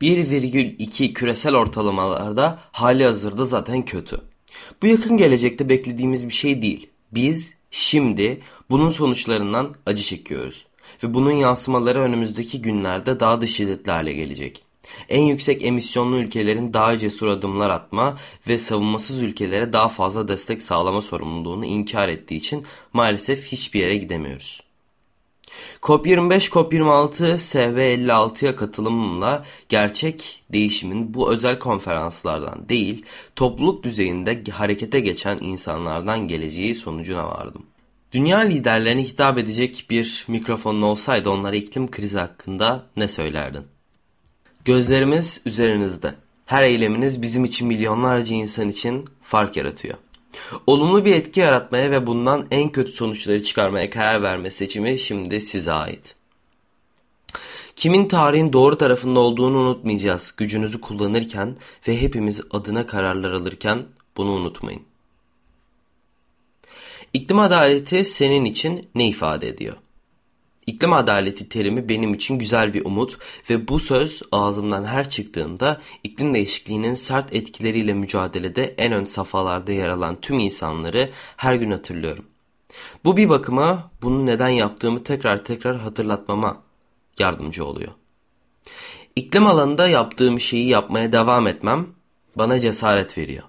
1,2 0.00 1.12
küresel 1.12 1.54
ortalamalarda 1.54 2.58
hali 2.72 3.04
hazırda 3.04 3.44
zaten 3.44 3.84
kötü. 3.84 4.20
Bu 4.82 4.86
yakın 4.86 5.16
gelecekte 5.16 5.68
beklediğimiz 5.68 6.28
bir 6.28 6.32
şey 6.32 6.62
değil. 6.62 6.90
Biz 7.12 7.56
şimdi 7.70 8.40
bunun 8.70 8.90
sonuçlarından 8.90 9.74
acı 9.86 10.02
çekiyoruz. 10.02 10.66
Ve 11.02 11.14
bunun 11.14 11.32
yansımaları 11.32 12.00
önümüzdeki 12.00 12.62
günlerde 12.62 13.20
daha 13.20 13.40
da 13.40 13.46
şiddetli 13.46 13.90
hale 13.90 14.12
gelecek. 14.12 14.63
En 15.08 15.22
yüksek 15.22 15.64
emisyonlu 15.64 16.16
ülkelerin 16.16 16.72
daha 16.74 16.98
cesur 16.98 17.26
adımlar 17.26 17.70
atma 17.70 18.18
ve 18.48 18.58
savunmasız 18.58 19.22
ülkelere 19.22 19.72
daha 19.72 19.88
fazla 19.88 20.28
destek 20.28 20.62
sağlama 20.62 21.00
sorumluluğunu 21.00 21.64
inkar 21.64 22.08
ettiği 22.08 22.36
için 22.36 22.64
maalesef 22.92 23.46
hiçbir 23.46 23.80
yere 23.80 23.96
gidemiyoruz. 23.96 24.60
COP25, 25.82 26.48
COP26, 26.48 27.38
SV56'ya 27.38 28.56
katılımımla 28.56 29.44
gerçek 29.68 30.42
değişimin 30.52 31.14
bu 31.14 31.32
özel 31.32 31.58
konferanslardan 31.58 32.68
değil, 32.68 33.04
topluluk 33.36 33.82
düzeyinde 33.82 34.42
harekete 34.50 35.00
geçen 35.00 35.38
insanlardan 35.40 36.28
geleceği 36.28 36.74
sonucuna 36.74 37.26
vardım. 37.26 37.66
Dünya 38.12 38.38
liderlerine 38.38 39.04
hitap 39.04 39.38
edecek 39.38 39.86
bir 39.90 40.24
mikrofonun 40.28 40.82
olsaydı 40.82 41.30
onlara 41.30 41.56
iklim 41.56 41.90
krizi 41.90 42.18
hakkında 42.18 42.86
ne 42.96 43.08
söylerdin? 43.08 43.64
Gözlerimiz 44.64 45.40
üzerinizde. 45.46 46.14
Her 46.46 46.62
eyleminiz 46.62 47.22
bizim 47.22 47.44
için 47.44 47.68
milyonlarca 47.68 48.34
insan 48.34 48.68
için 48.68 49.04
fark 49.22 49.56
yaratıyor. 49.56 49.94
Olumlu 50.66 51.04
bir 51.04 51.14
etki 51.14 51.40
yaratmaya 51.40 51.90
ve 51.90 52.06
bundan 52.06 52.46
en 52.50 52.72
kötü 52.72 52.92
sonuçları 52.92 53.42
çıkarmaya 53.42 53.90
karar 53.90 54.22
verme 54.22 54.50
seçimi 54.50 54.98
şimdi 54.98 55.40
size 55.40 55.72
ait. 55.72 56.14
Kimin 57.76 58.08
tarihin 58.08 58.52
doğru 58.52 58.78
tarafında 58.78 59.20
olduğunu 59.20 59.58
unutmayacağız. 59.58 60.34
Gücünüzü 60.36 60.80
kullanırken 60.80 61.56
ve 61.88 62.02
hepimiz 62.02 62.40
adına 62.50 62.86
kararlar 62.86 63.32
alırken 63.32 63.86
bunu 64.16 64.30
unutmayın. 64.30 64.82
İklim 67.12 67.38
adaleti 67.38 68.04
senin 68.04 68.44
için 68.44 68.88
ne 68.94 69.08
ifade 69.08 69.48
ediyor? 69.48 69.76
İklim 70.66 70.92
adaleti 70.92 71.48
terimi 71.48 71.88
benim 71.88 72.14
için 72.14 72.38
güzel 72.38 72.74
bir 72.74 72.84
umut 72.84 73.18
ve 73.50 73.68
bu 73.68 73.80
söz 73.80 74.22
ağzımdan 74.32 74.84
her 74.84 75.10
çıktığında 75.10 75.80
iklim 76.04 76.34
değişikliğinin 76.34 76.94
sert 76.94 77.34
etkileriyle 77.34 77.94
mücadelede 77.94 78.74
en 78.78 78.92
ön 78.92 79.04
safhalarda 79.04 79.72
yer 79.72 79.88
alan 79.88 80.20
tüm 80.20 80.38
insanları 80.38 81.10
her 81.36 81.54
gün 81.54 81.70
hatırlıyorum. 81.70 82.24
Bu 83.04 83.16
bir 83.16 83.28
bakıma 83.28 83.90
bunu 84.02 84.26
neden 84.26 84.48
yaptığımı 84.48 85.04
tekrar 85.04 85.44
tekrar 85.44 85.80
hatırlatmama 85.80 86.62
yardımcı 87.18 87.64
oluyor. 87.64 87.92
İklim 89.16 89.46
alanında 89.46 89.88
yaptığım 89.88 90.40
şeyi 90.40 90.68
yapmaya 90.68 91.12
devam 91.12 91.46
etmem 91.46 91.86
bana 92.36 92.60
cesaret 92.60 93.18
veriyor. 93.18 93.42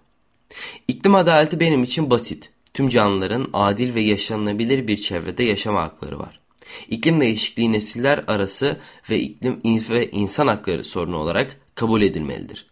İklim 0.88 1.16
adaleti 1.16 1.60
benim 1.60 1.84
için 1.84 2.10
basit. 2.10 2.52
Tüm 2.74 2.90
canlıların 2.90 3.48
adil 3.54 3.96
ve 3.96 4.02
yaşanılabilir 4.02 4.88
bir 4.88 4.98
çevrede 4.98 5.44
yaşama 5.44 5.82
hakları 5.82 6.20
var. 6.20 6.45
İklim 6.90 7.22
değişikliği 7.22 7.72
nesiller 7.72 8.24
arası 8.28 8.80
ve 9.10 9.20
iklim 9.20 9.62
ve 9.90 10.12
insan 10.12 10.48
hakları 10.48 10.84
sorunu 10.84 11.18
olarak 11.18 11.60
kabul 11.76 12.02
edilmelidir. 12.02 12.66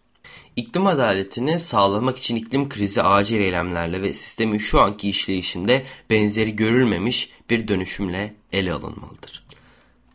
İklim 0.56 0.88
adaletini 0.88 1.60
sağlamak 1.60 2.18
için 2.18 2.36
iklim 2.36 2.70
krizi 2.70 3.02
acil 3.02 3.40
eylemlerle 3.40 4.02
ve 4.02 4.14
sistemin 4.14 4.58
şu 4.58 4.82
anki 4.82 5.10
işleyişinde 5.10 5.86
benzeri 6.10 6.56
görülmemiş 6.56 7.30
bir 7.50 7.68
dönüşümle 7.68 8.34
ele 8.52 8.74
alınmalıdır. 8.74 9.44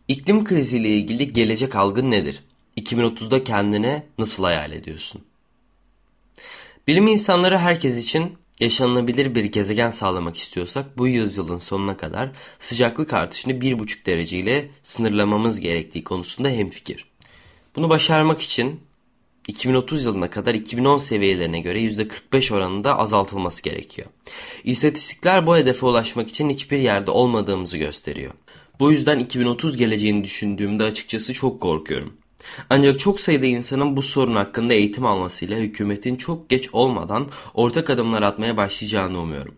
İklim 0.09 0.45
kriziyle 0.45 0.89
ilgili 0.89 1.33
gelecek 1.33 1.77
algın 1.77 2.11
nedir? 2.11 2.43
2030'da 2.77 3.45
kendine 3.45 4.07
nasıl 4.19 4.45
hayal 4.45 4.73
ediyorsun? 4.73 5.23
Bilim 6.87 7.07
insanları 7.07 7.59
herkes 7.59 7.97
için 7.97 8.38
yaşanılabilir 8.61 9.35
bir 9.35 9.45
gezegen 9.45 9.91
sağlamak 9.91 10.37
istiyorsak 10.37 10.99
bu 10.99 11.09
yüzyılın 11.09 11.59
sonuna 11.59 11.97
kadar 11.97 12.31
sıcaklık 12.59 13.13
artışını 13.13 13.53
1,5 13.53 14.07
derece 14.07 14.39
ile 14.39 14.69
sınırlamamız 14.83 15.61
gerektiği 15.61 16.05
konusunda 16.05 16.49
hemfikir. 16.49 17.05
Bunu 17.77 17.89
başarmak 17.89 18.43
için 18.43 18.81
2030 19.49 20.05
yılına 20.05 20.31
kadar 20.31 20.55
2010 20.55 20.99
seviyelerine 20.99 21.61
göre 21.61 21.81
%45 21.81 22.55
oranında 22.55 22.99
azaltılması 22.99 23.63
gerekiyor. 23.63 24.09
İstatistikler 24.65 25.47
bu 25.47 25.57
hedefe 25.57 25.87
ulaşmak 25.87 26.29
için 26.29 26.51
hiçbir 26.51 26.79
yerde 26.79 27.11
olmadığımızı 27.11 27.79
gösteriyor. 27.79 28.33
Bu 28.81 28.93
yüzden 28.93 29.19
2030 29.19 29.77
geleceğini 29.77 30.25
düşündüğümde 30.25 30.85
açıkçası 30.85 31.35
çok 31.35 31.61
korkuyorum. 31.61 32.18
Ancak 32.71 32.99
çok 32.99 33.21
sayıda 33.21 33.47
insanın 33.47 33.97
bu 33.97 34.03
sorun 34.03 34.37
hakkında 34.37 34.75
eğitim 34.75 35.07
almasıyla 35.07 35.59
hükümetin 35.59 36.17
çok 36.17 36.49
geç 36.49 36.69
olmadan 36.73 37.29
ortak 37.55 37.91
adımlar 37.91 38.23
atmaya 38.23 38.57
başlayacağını 38.57 39.21
umuyorum. 39.21 39.55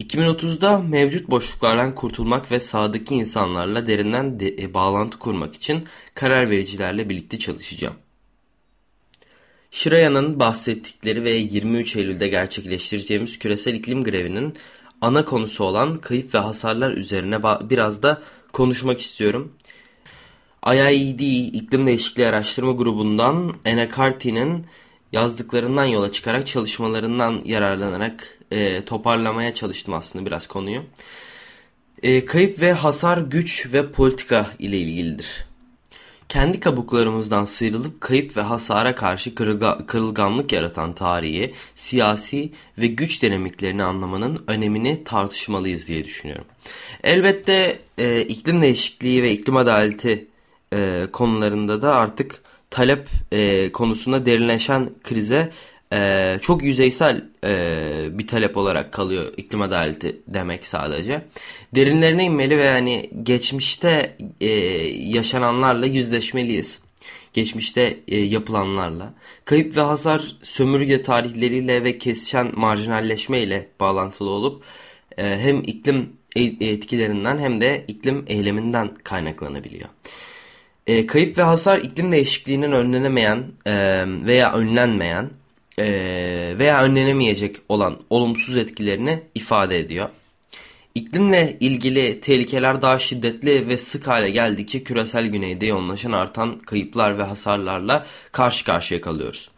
2030'da 0.00 0.78
mevcut 0.78 1.30
boşluklardan 1.30 1.94
kurtulmak 1.94 2.52
ve 2.52 2.60
sahadaki 2.60 3.14
insanlarla 3.14 3.86
derinden 3.86 4.40
de, 4.40 4.48
e, 4.48 4.74
bağlantı 4.74 5.18
kurmak 5.18 5.54
için 5.54 5.84
karar 6.14 6.50
vericilerle 6.50 7.08
birlikte 7.08 7.38
çalışacağım. 7.38 7.94
Şiraya'nın 9.70 10.40
bahsettikleri 10.40 11.24
ve 11.24 11.30
23 11.30 11.96
Eylül'de 11.96 12.28
gerçekleştireceğimiz 12.28 13.38
küresel 13.38 13.74
iklim 13.74 14.04
grevinin 14.04 14.54
ana 15.00 15.24
konusu 15.24 15.64
olan 15.64 15.98
kayıp 15.98 16.34
ve 16.34 16.38
hasarlar 16.38 16.92
üzerine 16.92 17.42
biraz 17.42 18.02
da 18.02 18.22
konuşmak 18.52 19.00
istiyorum. 19.00 19.52
IIED 20.66 21.20
İklim 21.54 21.86
Değişikliği 21.86 22.26
Araştırma 22.26 22.72
Grubu'ndan 22.72 23.54
Anna 23.66 23.90
Carty'nin 23.90 24.66
yazdıklarından 25.12 25.84
yola 25.84 26.12
çıkarak 26.12 26.46
çalışmalarından 26.46 27.40
yararlanarak 27.44 28.38
e, 28.50 28.84
toparlamaya 28.84 29.54
çalıştım 29.54 29.94
aslında 29.94 30.26
biraz 30.26 30.46
konuyu. 30.46 30.82
E, 32.02 32.24
kayıp 32.24 32.60
ve 32.60 32.72
hasar 32.72 33.18
güç 33.18 33.72
ve 33.72 33.92
politika 33.92 34.46
ile 34.58 34.78
ilgilidir. 34.78 35.44
kendi 36.28 36.60
kabuklarımızdan 36.60 37.44
sıyrılıp 37.44 38.00
kayıp 38.00 38.36
ve 38.36 38.40
hasara 38.40 38.94
karşı 38.94 39.34
kırılga, 39.34 39.86
kırılganlık 39.86 40.52
yaratan 40.52 40.92
tarihi, 40.92 41.54
siyasi 41.74 42.52
ve 42.78 42.86
güç 42.86 43.22
dinamiklerini 43.22 43.82
anlamanın 43.82 44.44
önemini 44.46 45.04
tartışmalıyız 45.04 45.88
diye 45.88 46.04
düşünüyorum. 46.04 46.44
Elbette 47.04 47.78
e, 47.98 48.22
iklim 48.22 48.62
değişikliği 48.62 49.22
ve 49.22 49.32
iklim 49.32 49.56
adaleti 49.56 50.28
e, 50.72 51.06
konularında 51.12 51.82
da 51.82 51.94
artık 51.96 52.42
talep 52.70 53.08
e, 53.32 53.72
konusunda 53.72 54.26
derinleşen 54.26 54.90
krize 55.04 55.52
e, 55.92 56.38
çok 56.40 56.62
yüzeysel 56.62 57.24
e, 57.44 58.08
bir 58.10 58.26
talep 58.26 58.56
olarak 58.56 58.92
kalıyor 58.92 59.32
iklim 59.36 59.62
adaleti 59.62 60.20
demek 60.26 60.66
sadece. 60.66 61.24
Derinlerine 61.74 62.24
inmeli 62.24 62.58
ve 62.58 62.64
yani 62.64 63.10
geçmişte 63.22 64.16
e, 64.40 64.48
yaşananlarla 64.94 65.86
yüzleşmeliyiz. 65.86 66.80
Geçmişte 67.32 67.98
e, 68.08 68.18
yapılanlarla. 68.18 69.14
Kayıp 69.44 69.76
ve 69.76 69.80
hasar 69.80 70.36
sömürge 70.42 71.02
tarihleriyle 71.02 71.84
ve 71.84 71.98
kesişen 71.98 72.52
marjinalleşme 72.54 73.40
ile 73.40 73.68
bağlantılı 73.80 74.30
olup 74.30 74.64
e, 75.18 75.22
hem 75.22 75.58
iklim 75.58 76.12
e, 76.36 76.42
etkilerinden 76.44 77.38
hem 77.38 77.60
de 77.60 77.84
iklim 77.88 78.24
eyleminden 78.26 78.94
kaynaklanabiliyor. 79.04 79.88
E, 80.88 81.06
kayıp 81.06 81.38
ve 81.38 81.42
hasar 81.42 81.78
iklim 81.78 82.10
değişikliğinin 82.10 82.72
önlenemeyen 82.72 83.44
e, 83.66 84.04
veya 84.06 84.52
önlenmeyen 84.52 85.30
e, 85.78 85.84
veya 86.58 86.82
önlenemeyecek 86.82 87.56
olan 87.68 87.96
olumsuz 88.10 88.56
etkilerini 88.56 89.22
ifade 89.34 89.78
ediyor. 89.78 90.08
İklimle 90.94 91.56
ilgili 91.60 92.20
tehlikeler 92.20 92.82
daha 92.82 92.98
şiddetli 92.98 93.68
ve 93.68 93.78
sık 93.78 94.06
hale 94.06 94.30
geldikçe 94.30 94.82
küresel 94.82 95.26
güneyde 95.26 95.66
yoğunlaşan 95.66 96.12
artan 96.12 96.58
kayıplar 96.58 97.18
ve 97.18 97.22
hasarlarla 97.22 98.06
karşı 98.32 98.64
karşıya 98.64 99.00
kalıyoruz. 99.00 99.50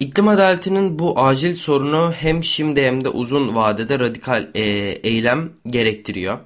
İklim 0.00 0.28
adaletinin 0.28 0.98
bu 0.98 1.20
acil 1.20 1.54
sorunu 1.54 2.12
hem 2.12 2.44
şimdi 2.44 2.82
hem 2.82 3.04
de 3.04 3.08
uzun 3.08 3.54
vadede 3.54 3.98
radikal 3.98 4.48
e, 4.54 4.62
eylem 5.02 5.52
gerektiriyor. 5.66 6.38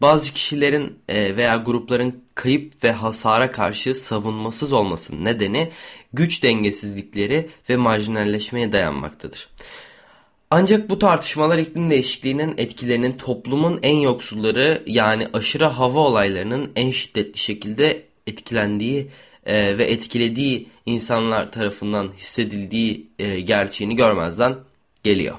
Bazı 0.00 0.32
kişilerin 0.32 0.98
e, 1.08 1.36
veya 1.36 1.56
grupların 1.56 2.24
kayıp 2.34 2.84
ve 2.84 2.92
hasara 2.92 3.52
karşı 3.52 3.94
savunmasız 3.94 4.72
olmasının 4.72 5.24
nedeni 5.24 5.70
güç 6.12 6.42
dengesizlikleri 6.42 7.50
ve 7.70 7.76
marjinalleşmeye 7.76 8.72
dayanmaktadır. 8.72 9.48
Ancak 10.50 10.90
bu 10.90 10.98
tartışmalar 10.98 11.58
iklim 11.58 11.90
değişikliğinin 11.90 12.54
etkilerinin 12.58 13.12
toplumun 13.12 13.78
en 13.82 13.96
yoksulları 13.96 14.82
yani 14.86 15.28
aşırı 15.32 15.64
hava 15.64 16.00
olaylarının 16.00 16.72
en 16.76 16.90
şiddetli 16.90 17.38
şekilde 17.38 18.02
etkilendiği 18.26 19.10
e, 19.46 19.78
ve 19.78 19.84
etkilediği 19.84 20.68
insanlar 20.86 21.52
tarafından 21.52 22.12
hissedildiği 22.16 23.10
e, 23.18 23.40
gerçeğini 23.40 23.96
görmezden 23.96 24.56
geliyor. 25.02 25.36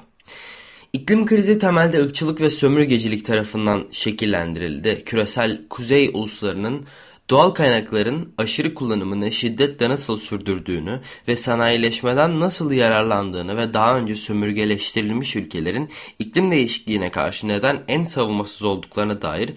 İklim 0.92 1.26
krizi 1.26 1.58
temelde 1.58 2.00
ırkçılık 2.00 2.40
ve 2.40 2.50
sömürgecilik 2.50 3.24
tarafından 3.24 3.86
şekillendirildi. 3.90 5.02
Küresel 5.04 5.68
kuzey 5.68 6.10
uluslarının 6.14 6.86
doğal 7.30 7.50
kaynakların 7.50 8.32
aşırı 8.38 8.74
kullanımını 8.74 9.32
şiddetle 9.32 9.88
nasıl 9.88 10.18
sürdürdüğünü 10.18 11.00
ve 11.28 11.36
sanayileşmeden 11.36 12.40
nasıl 12.40 12.72
yararlandığını 12.72 13.56
ve 13.56 13.72
daha 13.72 13.98
önce 13.98 14.16
sömürgeleştirilmiş 14.16 15.36
ülkelerin 15.36 15.90
iklim 16.18 16.50
değişikliğine 16.50 17.10
karşı 17.10 17.48
neden 17.48 17.82
en 17.88 18.04
savunmasız 18.04 18.62
olduklarına 18.62 19.22
dair 19.22 19.50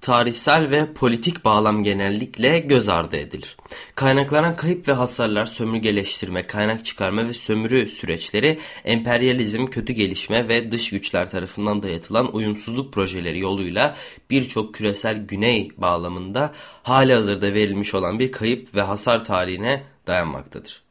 tarihsel 0.00 0.70
ve 0.70 0.92
politik 0.92 1.44
bağlam 1.44 1.84
genellikle 1.84 2.58
göz 2.58 2.88
ardı 2.88 3.16
edilir. 3.16 3.56
Kaynaklanan 3.94 4.56
kayıp 4.56 4.88
ve 4.88 4.92
hasarlar, 4.92 5.46
sömürgeleştirme, 5.46 6.46
kaynak 6.46 6.84
çıkarma 6.84 7.28
ve 7.28 7.32
sömürü 7.32 7.88
süreçleri, 7.88 8.58
emperyalizm, 8.84 9.66
kötü 9.66 9.92
gelişme 9.92 10.48
ve 10.48 10.72
dış 10.72 10.90
güçler 10.90 11.30
tarafından 11.30 11.82
dayatılan 11.82 12.34
uyumsuzluk 12.36 12.92
projeleri 12.92 13.38
yoluyla 13.38 13.96
birçok 14.30 14.74
küresel 14.74 15.26
güney 15.26 15.70
bağlamında 15.76 16.52
hali 16.82 17.12
hazırda 17.12 17.54
verilmiş 17.54 17.94
olan 17.94 18.18
bir 18.18 18.32
kayıp 18.32 18.74
ve 18.74 18.82
hasar 18.82 19.24
tarihine 19.24 19.84
dayanmaktadır. 20.06 20.82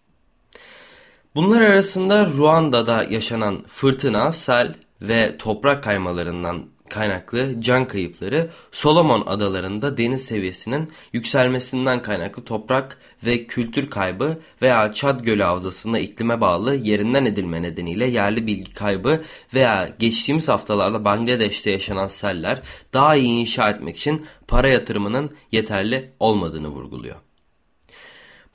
Bunlar 1.36 1.62
arasında 1.62 2.26
Ruanda'da 2.26 3.04
yaşanan 3.04 3.64
fırtına, 3.68 4.32
sel 4.32 4.76
ve 5.02 5.38
toprak 5.38 5.84
kaymalarından 5.84 6.66
kaynaklı 6.90 7.62
can 7.62 7.88
kayıpları 7.88 8.50
Solomon 8.72 9.24
adalarında 9.28 9.98
deniz 9.98 10.26
seviyesinin 10.26 10.92
yükselmesinden 11.14 12.02
kaynaklı 12.02 12.44
toprak 12.44 12.98
ve 13.26 13.46
kültür 13.46 13.90
kaybı 13.90 14.38
veya 14.62 14.94
Çad 14.94 15.24
Gölü 15.24 15.44
havzasında 15.44 16.00
iklime 16.00 16.42
bağlı 16.42 16.76
yerinden 16.76 17.26
edilme 17.26 17.62
nedeniyle 17.62 18.06
yerli 18.06 18.48
bilgi 18.48 18.74
kaybı 18.74 19.22
veya 19.54 19.90
geçtiğimiz 20.00 20.50
haftalarda 20.50 21.06
Bangladeş'te 21.06 21.72
yaşanan 21.72 22.08
seller 22.08 22.62
daha 22.94 23.16
iyi 23.16 23.40
inşa 23.40 23.70
etmek 23.70 23.98
için 23.98 24.26
para 24.48 24.68
yatırımının 24.68 25.32
yeterli 25.52 26.12
olmadığını 26.20 26.68
vurguluyor. 26.68 27.27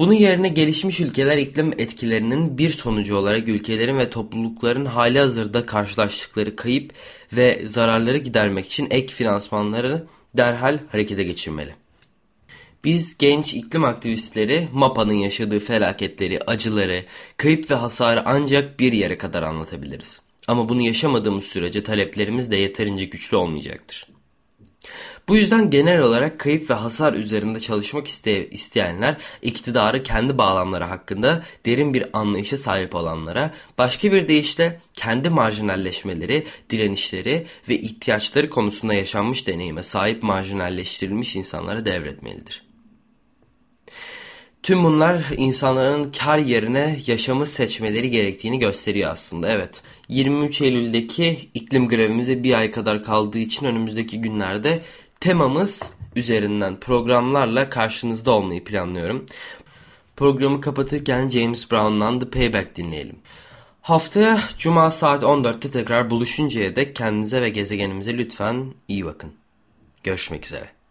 Bunun 0.03 0.13
yerine 0.13 0.49
gelişmiş 0.49 1.01
ülkeler 1.01 1.39
iklim 1.39 1.73
etkilerinin 1.79 2.59
bir 2.59 2.71
sonucu 2.71 3.17
olarak 3.17 3.49
ülkelerin 3.49 3.99
ve 3.99 4.11
toplulukların 4.11 4.85
hali 4.85 5.19
hazırda 5.19 5.67
karşılaştıkları 5.67 6.57
kayıp 6.57 6.93
ve 7.33 7.63
zararları 7.67 8.19
gidermek 8.19 8.67
için 8.67 8.87
ek 8.91 9.15
finansmanları 9.15 10.07
derhal 10.37 10.79
harekete 10.89 11.23
geçirmeli. 11.23 11.75
Biz 12.85 13.19
genç 13.19 13.55
iklim 13.55 13.85
aktivistleri 13.85 14.69
MAPA'nın 14.73 15.13
yaşadığı 15.13 15.59
felaketleri, 15.59 16.41
acıları, 16.41 17.05
kayıp 17.37 17.71
ve 17.71 17.75
hasarı 17.75 18.23
ancak 18.25 18.81
bir 18.81 18.93
yere 18.93 19.19
kadar 19.19 19.43
anlatabiliriz. 19.43 20.21
Ama 20.49 20.69
bunu 20.69 20.83
yaşamadığımız 20.83 21.45
sürece 21.45 21.83
taleplerimiz 21.83 22.51
de 22.51 22.57
yeterince 22.57 23.05
güçlü 23.05 23.37
olmayacaktır. 23.37 24.12
Bu 25.29 25.37
yüzden 25.37 25.71
genel 25.71 26.03
olarak 26.03 26.41
kayıp 26.41 26.71
ve 26.71 26.75
hasar 26.75 27.13
üzerinde 27.13 27.61
çalışmak 27.61 28.09
iste 28.09 28.51
isteyenler 28.51 29.17
iktidarı 29.43 30.03
kendi 30.03 30.39
bağlamları 30.39 30.85
hakkında 30.85 31.45
derin 31.67 31.95
bir 31.95 32.05
anlayışa 32.13 32.59
sahip 32.59 32.95
olanlara, 32.95 33.55
başka 33.79 34.13
bir 34.13 34.29
deyişle 34.29 34.81
kendi 34.95 35.31
marjinalleşmeleri, 35.31 36.47
direnişleri 36.71 37.47
ve 37.69 37.79
ihtiyaçları 37.79 38.51
konusunda 38.51 38.95
yaşanmış 38.95 39.47
deneyime 39.47 39.83
sahip 39.83 40.23
marjinalleştirilmiş 40.23 41.37
insanlara 41.37 41.85
devretmelidir. 41.85 42.73
Tüm 44.63 44.85
bunlar 44.85 45.25
insanların 45.37 46.13
kar 46.19 46.39
yerine 46.39 47.01
yaşamı 47.07 47.47
seçmeleri 47.47 48.11
gerektiğini 48.11 48.59
gösteriyor 48.59 49.11
aslında. 49.11 49.49
Evet 49.49 49.83
23 50.09 50.61
Eylül'deki 50.61 51.49
iklim 51.55 51.89
grevimize 51.89 52.43
bir 52.43 52.55
ay 52.55 52.71
kadar 52.71 53.05
kaldığı 53.05 53.39
için 53.39 53.67
önümüzdeki 53.67 54.21
günlerde 54.21 54.81
temamız 55.23 55.91
üzerinden 56.17 56.81
programlarla 56.81 57.71
karşınızda 57.71 58.31
olmayı 58.31 58.65
planlıyorum. 58.65 59.27
Programı 60.17 60.61
kapatırken 60.61 61.29
James 61.29 61.71
Brown'dan 61.71 62.21
The 62.21 62.31
Payback 62.31 62.77
dinleyelim. 62.77 63.17
Haftaya 63.83 64.41
Cuma 64.59 64.91
saat 64.91 65.23
14'te 65.23 65.71
tekrar 65.71 66.11
buluşuncaya 66.11 66.77
dek 66.77 66.97
kendinize 66.97 67.43
ve 67.43 67.51
gezegenimize 67.51 68.19
lütfen 68.19 68.75
iyi 68.89 69.05
bakın. 69.05 69.33
Görüşmek 70.03 70.47
üzere. 70.47 70.82